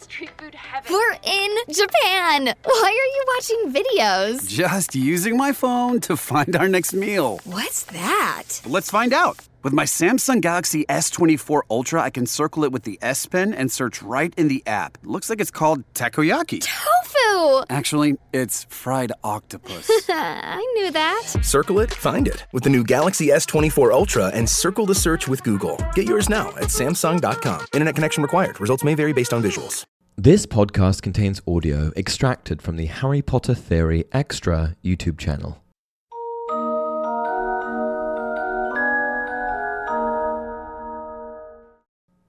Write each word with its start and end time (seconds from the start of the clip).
Street 0.00 0.30
food 0.38 0.54
heaven. 0.54 0.92
We're 0.92 1.12
in 1.22 1.56
Japan. 1.70 2.54
Why 2.64 2.90
are 3.00 3.10
you 3.16 3.24
watching 3.36 3.72
videos? 3.72 4.48
Just 4.48 4.94
using 4.94 5.36
my 5.36 5.52
phone 5.52 6.00
to 6.00 6.16
find 6.16 6.56
our 6.56 6.68
next 6.68 6.94
meal. 6.94 7.40
What's 7.44 7.84
that? 7.84 8.62
Let's 8.66 8.90
find 8.90 9.12
out. 9.12 9.46
With 9.62 9.74
my 9.74 9.84
Samsung 9.84 10.40
Galaxy 10.40 10.86
S24 10.86 11.60
Ultra, 11.70 12.00
I 12.00 12.08
can 12.08 12.24
circle 12.24 12.64
it 12.64 12.72
with 12.72 12.84
the 12.84 12.98
S 13.02 13.26
Pen 13.26 13.52
and 13.52 13.70
search 13.70 14.02
right 14.02 14.32
in 14.38 14.48
the 14.48 14.62
app. 14.66 14.96
Looks 15.04 15.28
like 15.28 15.38
it's 15.38 15.50
called 15.50 15.84
takoyaki. 15.92 16.60
Tofu. 16.62 17.64
Actually, 17.68 18.16
it's 18.32 18.64
fried 18.70 19.12
octopus. 19.22 19.90
I 20.08 20.66
knew 20.76 20.90
that. 20.92 21.24
Circle 21.42 21.80
it, 21.80 21.92
find 21.92 22.26
it 22.26 22.46
with 22.52 22.64
the 22.64 22.70
new 22.70 22.82
Galaxy 22.82 23.26
S24 23.28 23.92
Ultra 23.92 24.28
and 24.28 24.48
Circle 24.48 24.86
to 24.86 24.94
Search 24.94 25.28
with 25.28 25.42
Google. 25.44 25.76
Get 25.94 26.06
yours 26.08 26.30
now 26.30 26.48
at 26.50 26.70
Samsung.com. 26.70 27.66
Internet 27.74 27.94
connection 27.96 28.22
required. 28.22 28.58
Results 28.60 28.82
may 28.82 28.94
vary 28.94 29.12
based 29.12 29.34
on 29.34 29.42
visuals. 29.42 29.84
This 30.16 30.44
podcast 30.44 31.00
contains 31.00 31.40
audio 31.46 31.92
extracted 31.96 32.60
from 32.60 32.76
the 32.76 32.86
Harry 32.86 33.22
Potter 33.22 33.54
Theory 33.54 34.04
Extra 34.12 34.76
YouTube 34.84 35.16
channel. 35.16 35.62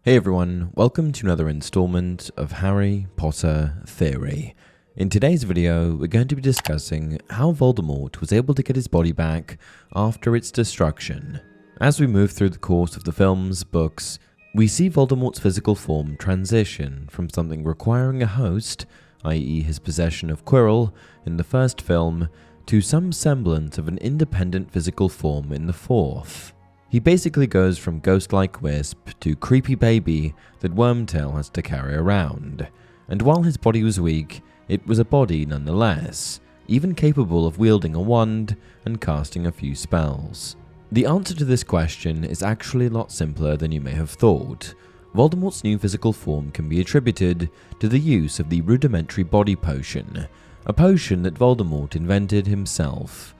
Hey 0.03 0.15
everyone, 0.15 0.71
welcome 0.75 1.11
to 1.11 1.25
another 1.25 1.49
installment 1.49 2.29
of 2.37 2.53
Harry 2.53 3.07
Potter 3.17 3.81
Theory. 3.85 4.55
In 4.95 5.09
today's 5.09 5.43
video, 5.43 5.95
we're 5.95 6.07
going 6.07 6.29
to 6.29 6.35
be 6.35 6.41
discussing 6.41 7.19
how 7.31 7.51
Voldemort 7.51 8.21
was 8.21 8.31
able 8.31 8.53
to 8.53 8.63
get 8.63 8.77
his 8.77 8.87
body 8.87 9.11
back 9.11 9.57
after 9.93 10.35
its 10.35 10.49
destruction. 10.51 11.41
As 11.81 11.99
we 11.99 12.07
move 12.07 12.31
through 12.31 12.51
the 12.51 12.59
course 12.59 12.95
of 12.95 13.03
the 13.03 13.11
films, 13.11 13.63
books, 13.65 14.17
we 14.53 14.67
see 14.67 14.89
Voldemort's 14.89 15.39
physical 15.39 15.75
form 15.75 16.17
transition 16.17 17.07
from 17.09 17.29
something 17.29 17.63
requiring 17.63 18.21
a 18.21 18.27
host, 18.27 18.85
i.e., 19.23 19.61
his 19.61 19.79
possession 19.79 20.29
of 20.29 20.43
Quirrell 20.43 20.91
in 21.25 21.37
the 21.37 21.43
first 21.43 21.81
film, 21.81 22.27
to 22.65 22.81
some 22.81 23.11
semblance 23.11 23.77
of 23.77 23.87
an 23.87 23.97
independent 23.99 24.69
physical 24.71 25.07
form 25.07 25.53
in 25.53 25.67
the 25.67 25.73
fourth. 25.73 26.53
He 26.89 26.99
basically 26.99 27.47
goes 27.47 27.77
from 27.77 28.01
ghost 28.01 28.33
like 28.33 28.61
Wisp 28.61 29.09
to 29.21 29.35
creepy 29.37 29.75
baby 29.75 30.35
that 30.59 30.75
Wormtail 30.75 31.35
has 31.35 31.49
to 31.51 31.61
carry 31.61 31.95
around. 31.95 32.67
And 33.07 33.21
while 33.21 33.43
his 33.43 33.55
body 33.55 33.83
was 33.83 34.01
weak, 34.01 34.41
it 34.67 34.85
was 34.85 34.99
a 34.99 35.05
body 35.05 35.45
nonetheless, 35.45 36.41
even 36.67 36.93
capable 36.93 37.47
of 37.47 37.57
wielding 37.57 37.95
a 37.95 38.01
wand 38.01 38.57
and 38.83 38.99
casting 38.99 39.47
a 39.47 39.51
few 39.51 39.75
spells. 39.75 40.57
The 40.93 41.05
answer 41.05 41.33
to 41.35 41.45
this 41.45 41.63
question 41.63 42.25
is 42.25 42.43
actually 42.43 42.87
a 42.87 42.89
lot 42.89 43.13
simpler 43.13 43.55
than 43.55 43.71
you 43.71 43.79
may 43.79 43.93
have 43.93 44.09
thought. 44.09 44.73
Voldemort's 45.15 45.63
new 45.63 45.77
physical 45.77 46.11
form 46.11 46.51
can 46.51 46.67
be 46.67 46.81
attributed 46.81 47.49
to 47.79 47.87
the 47.87 47.99
use 47.99 48.41
of 48.41 48.49
the 48.49 48.59
rudimentary 48.59 49.23
body 49.23 49.55
potion, 49.55 50.27
a 50.65 50.73
potion 50.73 51.23
that 51.23 51.35
Voldemort 51.35 51.95
invented 51.95 52.45
himself. 52.45 53.33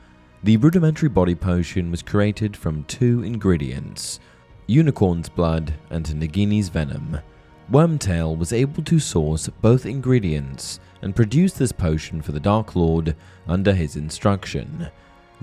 The 0.43 0.55
rudimentary 0.55 1.09
body 1.09 1.35
potion 1.35 1.91
was 1.91 2.01
created 2.01 2.55
from 2.55 2.85
two 2.85 3.21
ingredients 3.23 4.21
unicorn's 4.67 5.27
blood 5.27 5.73
and 5.89 6.05
Nagini's 6.05 6.69
venom. 6.69 7.19
Wormtail 7.69 8.37
was 8.37 8.53
able 8.53 8.81
to 8.83 8.99
source 8.99 9.49
both 9.61 9.85
ingredients 9.85 10.79
and 11.01 11.13
produce 11.13 11.51
this 11.51 11.73
potion 11.73 12.21
for 12.21 12.31
the 12.31 12.39
Dark 12.39 12.77
Lord 12.77 13.17
under 13.45 13.73
his 13.73 13.97
instruction. 13.97 14.89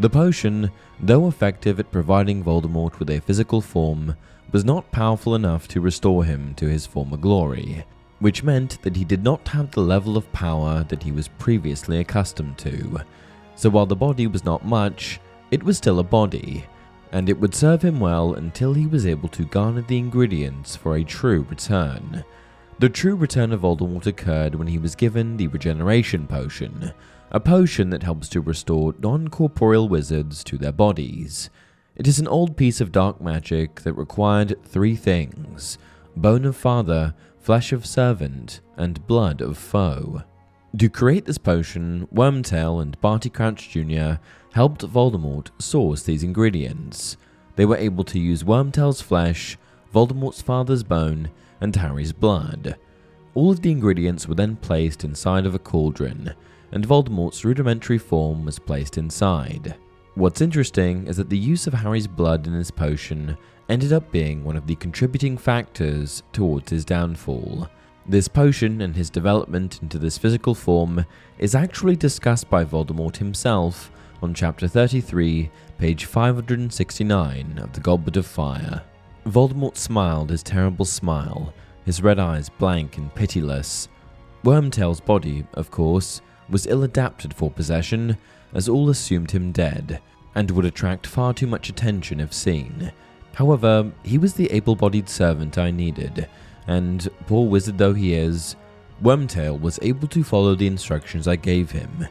The 0.00 0.08
potion, 0.08 0.70
though 1.00 1.26
effective 1.26 1.80
at 1.80 1.90
providing 1.90 2.44
Voldemort 2.44 3.00
with 3.00 3.10
a 3.10 3.18
physical 3.18 3.60
form, 3.60 4.14
was 4.52 4.64
not 4.64 4.92
powerful 4.92 5.34
enough 5.34 5.66
to 5.68 5.80
restore 5.80 6.24
him 6.24 6.54
to 6.54 6.68
his 6.68 6.86
former 6.86 7.16
glory, 7.16 7.84
which 8.20 8.44
meant 8.44 8.80
that 8.82 8.94
he 8.94 9.04
did 9.04 9.24
not 9.24 9.48
have 9.48 9.72
the 9.72 9.80
level 9.80 10.16
of 10.16 10.32
power 10.32 10.84
that 10.88 11.02
he 11.02 11.10
was 11.10 11.26
previously 11.26 11.98
accustomed 11.98 12.56
to. 12.58 13.00
So 13.56 13.70
while 13.70 13.86
the 13.86 13.96
body 13.96 14.28
was 14.28 14.44
not 14.44 14.64
much, 14.64 15.18
it 15.50 15.64
was 15.64 15.78
still 15.78 15.98
a 15.98 16.04
body, 16.04 16.64
and 17.10 17.28
it 17.28 17.40
would 17.40 17.54
serve 17.54 17.82
him 17.82 17.98
well 17.98 18.34
until 18.34 18.74
he 18.74 18.86
was 18.86 19.04
able 19.04 19.28
to 19.30 19.46
garner 19.46 19.82
the 19.82 19.98
ingredients 19.98 20.76
for 20.76 20.94
a 20.94 21.02
true 21.02 21.44
return. 21.50 22.24
The 22.78 22.88
true 22.88 23.16
return 23.16 23.52
of 23.52 23.62
Voldemort 23.62 24.06
occurred 24.06 24.54
when 24.54 24.68
he 24.68 24.78
was 24.78 24.94
given 24.94 25.36
the 25.36 25.48
Regeneration 25.48 26.28
Potion, 26.28 26.92
a 27.30 27.40
potion 27.40 27.90
that 27.90 28.02
helps 28.02 28.28
to 28.30 28.40
restore 28.40 28.94
non 28.98 29.28
corporeal 29.28 29.88
wizards 29.88 30.42
to 30.44 30.56
their 30.56 30.72
bodies. 30.72 31.50
It 31.96 32.06
is 32.06 32.18
an 32.18 32.28
old 32.28 32.56
piece 32.56 32.80
of 32.80 32.92
dark 32.92 33.20
magic 33.20 33.82
that 33.82 33.94
required 33.94 34.56
three 34.64 34.96
things 34.96 35.78
bone 36.16 36.44
of 36.44 36.56
father, 36.56 37.14
flesh 37.38 37.72
of 37.72 37.86
servant, 37.86 38.60
and 38.76 39.06
blood 39.06 39.40
of 39.40 39.58
foe. 39.58 40.22
To 40.76 40.88
create 40.88 41.24
this 41.24 41.38
potion, 41.38 42.06
Wormtail 42.12 42.82
and 42.82 43.00
Barty 43.00 43.30
Crouch 43.30 43.70
Jr. 43.70 44.20
helped 44.52 44.82
Voldemort 44.82 45.48
source 45.58 46.02
these 46.02 46.22
ingredients. 46.22 47.16
They 47.56 47.64
were 47.64 47.76
able 47.76 48.04
to 48.04 48.18
use 48.18 48.44
Wormtail's 48.44 49.00
flesh, 49.00 49.56
Voldemort's 49.94 50.42
father's 50.42 50.82
bone, 50.82 51.30
and 51.60 51.74
Harry's 51.74 52.12
blood. 52.12 52.76
All 53.34 53.50
of 53.50 53.62
the 53.62 53.70
ingredients 53.70 54.28
were 54.28 54.34
then 54.34 54.56
placed 54.56 55.04
inside 55.04 55.46
of 55.46 55.54
a 55.54 55.58
cauldron, 55.58 56.34
and 56.72 56.86
Voldemort's 56.86 57.44
rudimentary 57.44 57.98
form 57.98 58.44
was 58.44 58.58
placed 58.58 58.98
inside. 58.98 59.76
What's 60.14 60.40
interesting 60.40 61.06
is 61.06 61.16
that 61.16 61.30
the 61.30 61.38
use 61.38 61.66
of 61.66 61.74
Harry's 61.74 62.06
blood 62.06 62.46
in 62.46 62.52
his 62.52 62.70
potion 62.70 63.36
ended 63.68 63.92
up 63.92 64.10
being 64.10 64.42
one 64.42 64.56
of 64.56 64.66
the 64.66 64.74
contributing 64.76 65.38
factors 65.38 66.22
towards 66.32 66.70
his 66.70 66.84
downfall. 66.84 67.68
This 68.06 68.26
potion 68.26 68.80
and 68.80 68.96
his 68.96 69.10
development 69.10 69.80
into 69.82 69.98
this 69.98 70.18
physical 70.18 70.54
form 70.54 71.04
is 71.38 71.54
actually 71.54 71.94
discussed 71.94 72.48
by 72.48 72.64
Voldemort 72.64 73.16
himself 73.18 73.92
on 74.22 74.34
chapter 74.34 74.66
33, 74.66 75.50
page 75.78 76.06
569 76.06 77.58
of 77.58 77.72
The 77.72 77.80
Goblet 77.80 78.16
of 78.16 78.26
Fire. 78.26 78.82
Voldemort 79.26 79.76
smiled 79.76 80.30
his 80.30 80.42
terrible 80.42 80.84
smile, 80.84 81.52
his 81.84 82.02
red 82.02 82.18
eyes 82.18 82.48
blank 82.48 82.96
and 82.96 83.14
pitiless. 83.14 83.88
Wormtail's 84.42 85.00
body, 85.00 85.46
of 85.54 85.70
course, 85.70 86.22
was 86.48 86.66
ill 86.66 86.82
adapted 86.82 87.34
for 87.34 87.50
possession, 87.50 88.16
as 88.54 88.68
all 88.68 88.90
assumed 88.90 89.30
him 89.30 89.52
dead, 89.52 90.00
and 90.34 90.50
would 90.50 90.64
attract 90.64 91.06
far 91.06 91.34
too 91.34 91.46
much 91.46 91.68
attention 91.68 92.20
if 92.20 92.32
seen. 92.32 92.92
However, 93.34 93.92
he 94.02 94.18
was 94.18 94.34
the 94.34 94.50
able 94.50 94.74
bodied 94.76 95.08
servant 95.08 95.58
I 95.58 95.70
needed 95.70 96.28
and 96.68 97.08
poor 97.26 97.48
wizard 97.48 97.78
though 97.78 97.94
he 97.94 98.14
is, 98.14 98.54
Wormtail 99.02 99.60
was 99.60 99.78
able 99.82 100.06
to 100.08 100.22
follow 100.22 100.54
the 100.54 100.66
instructions 100.66 101.26
I 101.26 101.36
gave 101.36 101.70
him, 101.70 102.06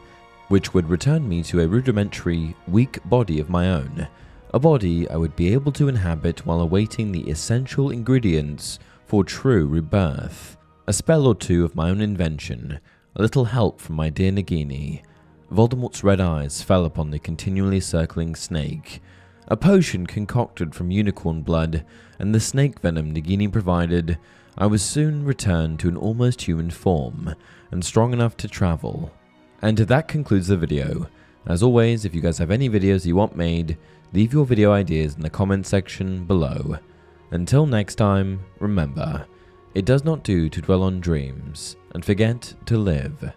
which 0.48 0.74
would 0.74 0.90
return 0.90 1.26
me 1.28 1.42
to 1.44 1.60
a 1.60 1.68
rudimentary, 1.68 2.56
weak 2.66 2.98
body 3.04 3.40
of 3.40 3.48
my 3.48 3.70
own, 3.70 4.08
a 4.52 4.58
body 4.58 5.08
I 5.08 5.16
would 5.16 5.36
be 5.36 5.52
able 5.52 5.72
to 5.72 5.88
inhabit 5.88 6.44
while 6.44 6.60
awaiting 6.60 7.12
the 7.12 7.30
essential 7.30 7.90
ingredients 7.90 8.78
for 9.06 9.24
true 9.24 9.66
rebirth. 9.66 10.56
A 10.86 10.92
spell 10.92 11.26
or 11.26 11.34
two 11.34 11.64
of 11.64 11.76
my 11.76 11.90
own 11.90 12.00
invention, 12.00 12.80
a 13.18 13.22
little 13.22 13.46
help 13.46 13.80
from 13.80 13.96
my 13.96 14.08
dear 14.08 14.30
Nagini. 14.30 15.02
Voldemort's 15.52 16.04
red 16.04 16.20
eyes 16.20 16.62
fell 16.62 16.84
upon 16.84 17.10
the 17.10 17.18
continually 17.18 17.80
circling 17.80 18.36
snake, 18.36 19.02
a 19.48 19.56
potion 19.56 20.06
concocted 20.06 20.72
from 20.72 20.92
unicorn 20.92 21.42
blood, 21.42 21.84
and 22.20 22.32
the 22.32 22.38
snake 22.38 22.78
venom 22.78 23.12
Nagini 23.12 23.50
provided 23.50 24.18
I 24.56 24.66
was 24.66 24.82
soon 24.82 25.24
returned 25.24 25.80
to 25.80 25.88
an 25.88 25.96
almost 25.96 26.42
human 26.42 26.70
form 26.70 27.34
and 27.72 27.84
strong 27.84 28.12
enough 28.12 28.36
to 28.36 28.48
travel. 28.48 29.10
And 29.62 29.78
that 29.78 30.06
concludes 30.06 30.46
the 30.46 30.56
video. 30.56 31.08
As 31.44 31.62
always, 31.62 32.04
if 32.04 32.14
you 32.14 32.20
guys 32.20 32.38
have 32.38 32.52
any 32.52 32.70
videos 32.70 33.04
you 33.04 33.16
want 33.16 33.36
made, 33.36 33.78
leave 34.12 34.32
your 34.32 34.46
video 34.46 34.70
ideas 34.70 35.16
in 35.16 35.22
the 35.22 35.30
comment 35.30 35.66
section 35.66 36.24
below. 36.24 36.78
Until 37.32 37.66
next 37.66 37.96
time, 37.96 38.44
remember, 38.60 39.26
it 39.78 39.84
does 39.84 40.02
not 40.02 40.24
do 40.24 40.48
to 40.48 40.60
dwell 40.60 40.82
on 40.82 40.98
dreams 40.98 41.76
and 41.94 42.04
forget 42.04 42.52
to 42.66 42.76
live. 42.76 43.32